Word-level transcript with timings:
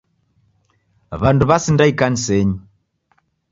W'andu 1.21 1.45
w'asinda 1.49 1.83
ikanisenyi. 1.93 2.53